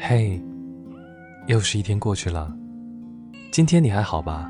[0.00, 0.40] 嘿，
[1.48, 2.54] 又是一天过去了，
[3.50, 4.48] 今天你还好吧？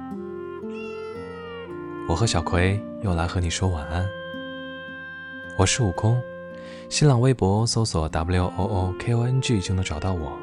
[2.07, 4.07] 我和小葵又来和你说晚安。
[5.57, 6.21] 我是悟空，
[6.91, 10.39] 新浪微博搜索 W O O K O N G 就能找到我。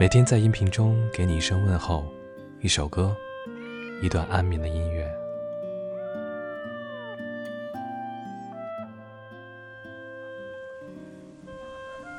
[0.00, 2.04] 每天在音频中给你一声问候，
[2.60, 3.14] 一首歌，
[4.02, 5.06] 一段安眠的音乐。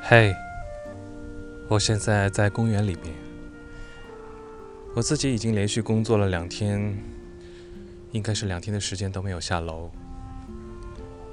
[0.02, 0.34] 嘿。
[1.70, 3.16] 我现在在公园里面，
[4.94, 6.96] 我自己已经连续工作了两天，
[8.12, 9.90] 应该是两天的时间都没有下楼。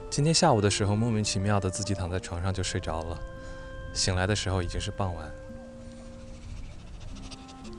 [0.08, 3.20] 今天下午的时候，莫名其妙的自己躺在床上就睡着了，
[3.92, 5.28] 醒来的时候已经是傍晚。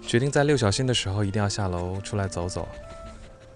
[0.06, 2.68] 决定在六小星的时候一定要下楼出来走走，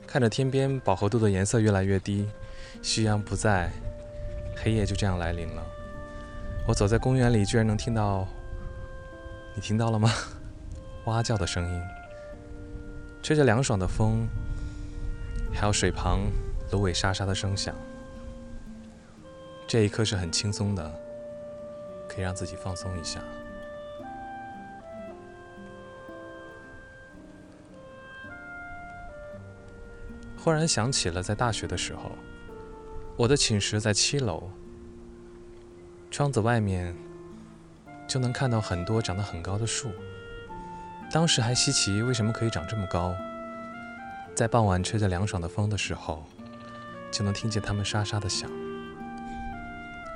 [0.08, 2.28] 看着天边饱和度的颜色越来越低，
[2.82, 3.70] 夕阳不在，
[4.56, 5.64] 黑夜就这样来临了。
[6.66, 8.26] 我走在公园里，居然能听到。
[9.56, 10.12] 你听到了吗？
[11.06, 11.82] 蛙叫的声音，
[13.24, 14.28] 吹着凉爽的风，
[15.54, 16.20] 还有水旁
[16.72, 17.74] 芦苇沙沙的声响。
[19.66, 20.94] 这一刻是很轻松的，
[22.10, 23.22] 可以让自己放松一下。
[30.38, 32.12] 忽然想起了在大学的时候，
[33.16, 34.50] 我的寝室在七楼，
[36.12, 36.94] 窗子外面。
[38.08, 39.92] 就能看到很多长得很高的树。
[41.12, 43.16] 当时还稀奇，为什么可以长这么高？
[44.36, 46.26] 在傍晚吹着凉爽的风的时候，
[47.12, 48.50] 就能听见它们沙沙的响，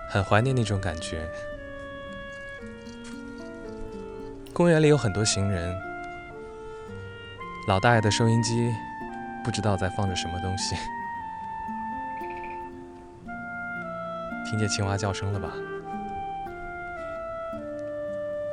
[0.09, 1.29] 很怀念那种感觉。
[4.51, 5.73] 公园里有很多行人，
[7.69, 8.73] 老大爷的收音机
[9.41, 10.75] 不知道在放着什么东西，
[14.49, 15.53] 听见青蛙叫声了吧？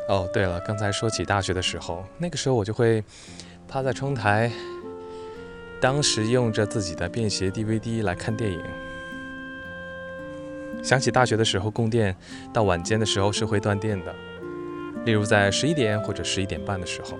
[0.09, 3.03] 哦，对了，刚才说起大学的时候，那个时候我就会
[3.67, 4.51] 趴在窗台，
[5.81, 8.61] 当时用着自己的便携 DVD 来看电影。
[10.81, 12.15] 想起大学的时候，供电
[12.53, 14.15] 到晚间的时候是会断电的，
[15.05, 17.19] 例如在十一点或者十一点半的时候，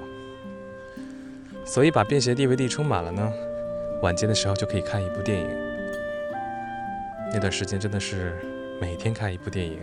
[1.65, 3.33] 所以把便携 DVD 充满了呢，
[4.01, 5.49] 晚间的时候就可以看一部电影。
[7.33, 8.37] 那段时间真的是
[8.81, 9.77] 每天看一部电影，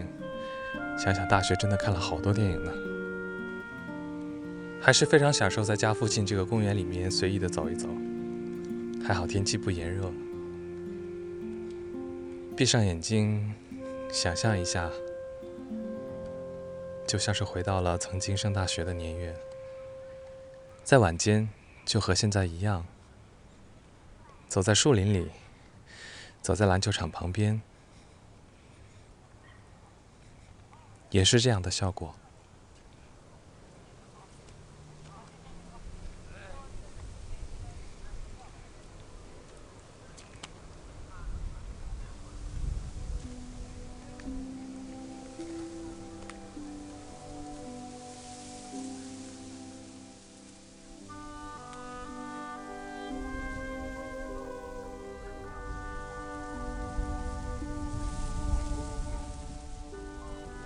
[0.97, 2.72] 想想大学真的看了好多电影呢。
[4.83, 7.88] 还是非常享受在家附近这个公园里面随意的走一走，
[9.01, 10.11] 还好天气不炎热。
[12.57, 13.55] 闭上眼睛，
[14.11, 14.91] 想象一下，
[17.07, 19.33] 就像是回到了曾经上大学的年月，
[20.83, 21.47] 在晚间
[21.85, 22.85] 就和现在一样，
[24.50, 25.29] 走在树林里，
[26.41, 27.61] 走在篮球场旁边，
[31.11, 32.13] 也是这样的效果。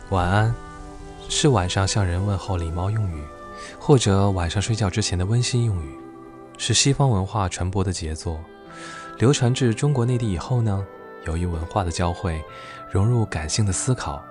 [0.10, 0.56] 晚安，
[1.28, 3.22] 是晚上向人问候礼貌用语，
[3.78, 6.00] 或者晚上睡觉之前的温馨用语，
[6.58, 8.40] 是西方文化传播的杰作。
[9.18, 10.86] 流传至中国内地以后呢，
[11.26, 12.42] 由于文化的交汇，
[12.90, 14.24] 融入感性的思考，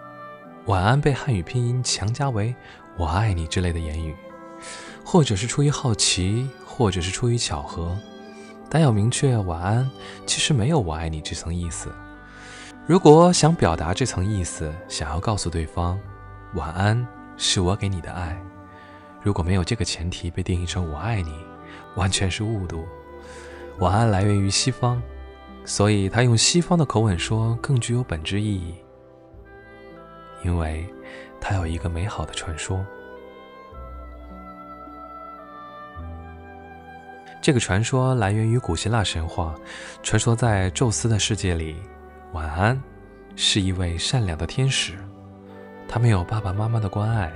[0.65, 2.55] 晚安被汉语拼音强加为
[2.97, 4.17] “我爱你”之类的言语，
[5.05, 7.95] 或者是出于好奇，或者是出于巧合，
[8.71, 9.91] 但要明确，晚安
[10.25, 11.93] 其实没有“我爱你”这层意思。
[12.87, 15.99] 如果想表达这层意思，想要告诉对方
[16.55, 17.05] “晚安”
[17.37, 18.41] 是我给你的爱，
[19.21, 21.35] 如果没有这个前提被定义成“我爱你”，
[21.97, 22.87] 完全是误读。
[23.79, 25.03] 晚安来源于西方，
[25.65, 28.77] 所以他用西方的口吻说更具有本质意义，
[30.45, 30.87] 因为
[31.41, 32.87] 他有一个美好的传说。
[37.43, 39.57] 这个传说来源于古希腊神话，
[40.05, 41.75] 传说在宙斯的世界里。
[42.37, 42.79] 晚安，
[43.35, 44.93] 是一位善良的天使。
[45.89, 47.33] 他没有爸爸妈妈的关爱，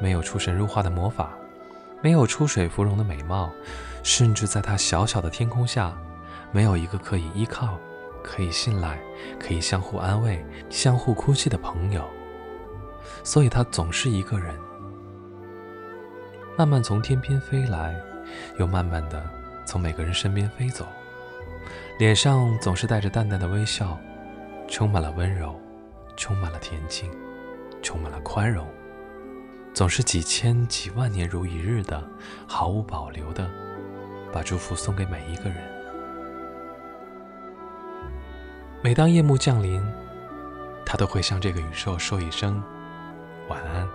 [0.00, 1.30] 没有出神入化的魔法，
[2.02, 3.48] 没有出水芙蓉的美貌，
[4.02, 5.96] 甚至在他小小的天空下，
[6.50, 7.78] 没有一个可以依靠、
[8.24, 8.98] 可以信赖、
[9.38, 12.04] 可以相互安慰、相互哭泣的朋友。
[13.22, 14.52] 所以他总是一个人，
[16.58, 17.94] 慢慢从天边飞来，
[18.58, 19.24] 又慢慢的
[19.64, 20.84] 从每个人身边飞走，
[22.00, 23.96] 脸上总是带着淡淡的微笑。
[24.70, 25.60] 充满了温柔，
[26.16, 27.10] 充满了恬静，
[27.82, 28.64] 充满了宽容。
[29.74, 32.02] 总是几千几万年如一日的，
[32.46, 33.50] 毫无保留的
[34.32, 35.56] 把祝福送给每一个人。
[38.80, 39.84] 每当夜幕降临，
[40.86, 42.62] 他都会向这个宇宙说一声
[43.48, 43.86] 晚安。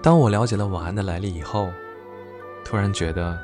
[0.00, 1.68] 当我了解了晚安的来历以后，
[2.64, 3.38] 突然觉得，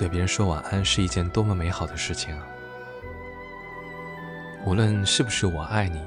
[0.00, 2.46] 对别人说晚安是一件多么美好的事情啊！
[4.64, 6.02] 无论是不是我爱你，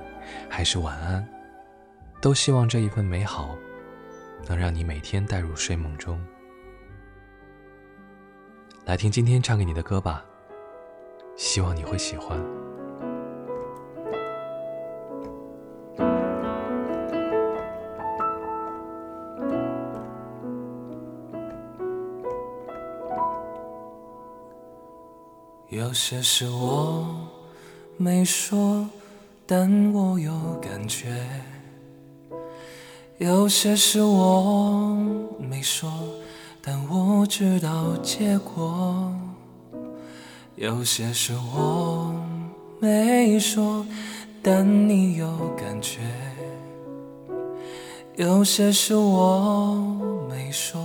[0.49, 1.23] 还是晚安，
[2.19, 3.55] 都希望这一份美好，
[4.47, 6.19] 能让你每天带入睡梦中。
[8.83, 10.25] 来听今天唱给你的歌吧，
[11.37, 12.62] 希望你会喜欢。
[25.75, 27.03] 有些事我
[27.97, 28.87] 没说，
[29.47, 30.31] 但我有
[30.61, 31.07] 感觉；
[33.17, 34.95] 有些事我
[35.39, 35.91] 没说，
[36.61, 39.11] 但我知道结果；
[40.57, 42.13] 有些事我
[42.79, 43.83] 没说，
[44.43, 46.01] 但你有感觉；
[48.15, 50.79] 有些事我没说，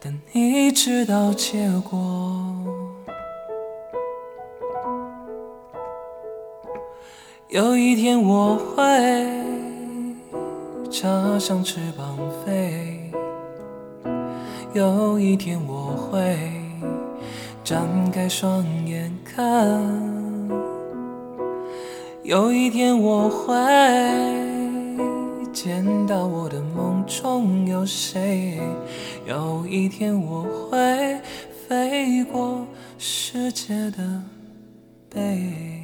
[0.00, 2.79] 但你知道结果。
[7.50, 8.84] 有一天我会
[10.88, 12.16] 插上翅膀
[12.46, 13.10] 飞，
[14.72, 16.38] 有一天我会
[17.64, 19.82] 张开双眼看，
[22.22, 23.52] 有一天我会
[25.52, 28.60] 见到我的梦中有谁，
[29.26, 31.20] 有一天我会
[31.66, 32.64] 飞过
[32.96, 34.22] 世界的
[35.12, 35.79] 背。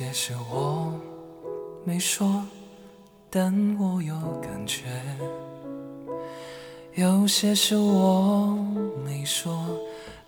[0.00, 0.94] 有些事我
[1.84, 2.42] 没说，
[3.28, 4.86] 但我有感觉；
[6.94, 8.56] 有些事我
[9.04, 9.52] 没说，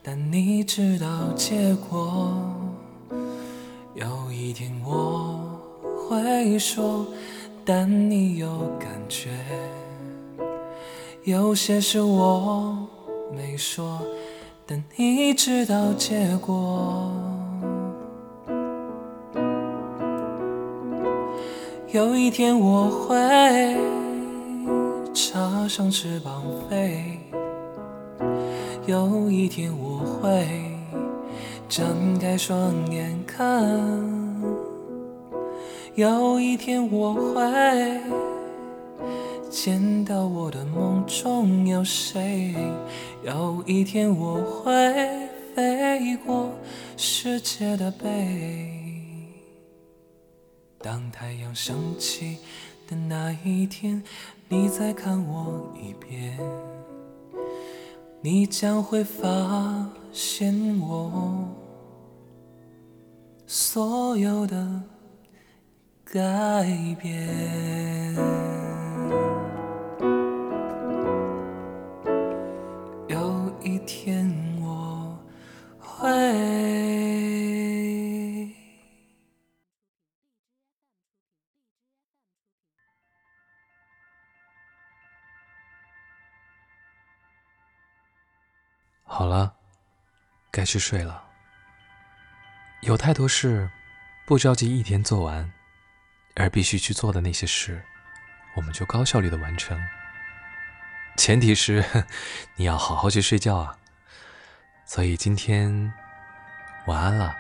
[0.03, 2.37] 但你知道结果。
[3.95, 5.41] 有一天我
[6.07, 7.07] 会说，
[7.65, 9.31] 但你有感觉；
[11.25, 12.77] 有些事我
[13.35, 14.03] 没说，
[14.67, 17.32] 但你知道结果。
[21.93, 23.77] 有一天我会
[25.13, 27.19] 插上翅膀飞，
[28.87, 30.47] 有一天我会
[31.69, 33.47] 睁开双眼看，
[35.95, 38.01] 有一天我会
[39.51, 42.55] 见到我的梦中有谁，
[43.23, 44.73] 有一天我会
[45.55, 46.49] 飞过
[46.97, 48.92] 世界的背。
[50.83, 52.39] 当太阳升起
[52.89, 54.03] 的那一天，
[54.49, 56.37] 你再看我一遍，
[58.21, 61.49] 你将会发现我
[63.47, 64.83] 所有的
[66.05, 66.67] 改
[67.01, 68.52] 变。
[90.63, 91.25] 该去睡了。
[92.83, 93.69] 有太多事，
[94.25, 95.53] 不着急一天做完，
[96.37, 97.83] 而必须去做的那些事，
[98.55, 99.77] 我们就高效率的完成。
[101.17, 101.85] 前提是
[102.55, 103.77] 你要好好去睡觉啊。
[104.87, 105.93] 所以今天
[106.87, 107.35] 晚安了，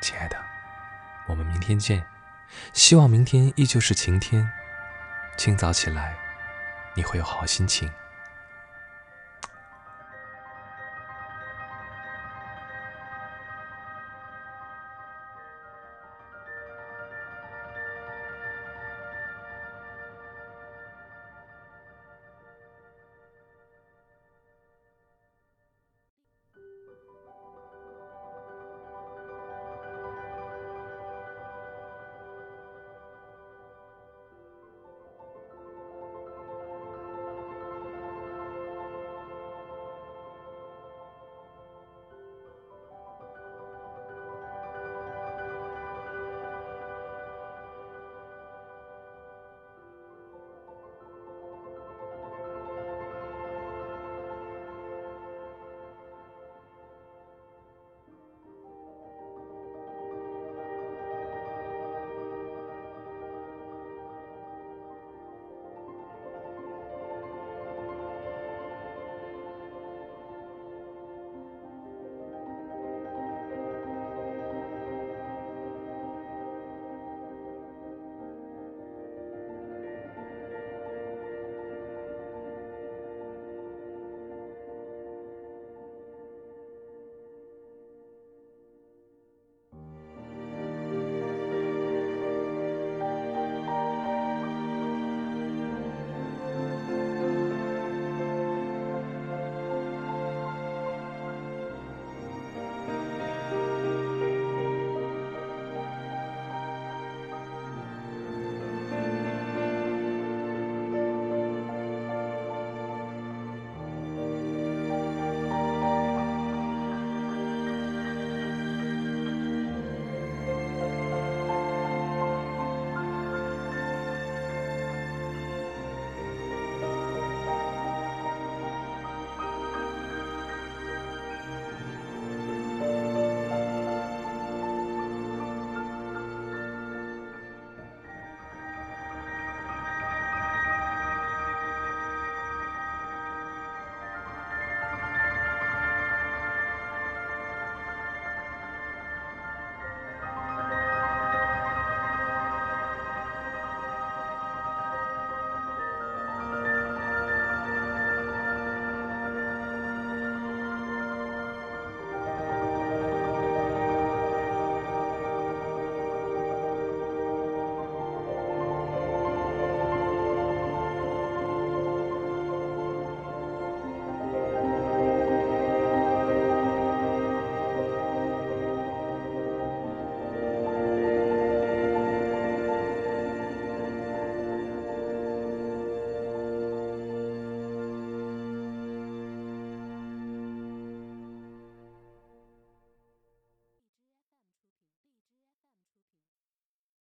[0.00, 0.40] 亲爱的，
[1.26, 2.06] 我们明天见。
[2.72, 4.48] 希望明天依旧是晴天，
[5.36, 6.16] 清早起来
[6.94, 7.90] 你会有好心情。